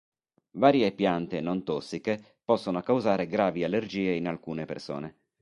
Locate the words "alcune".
4.27-4.65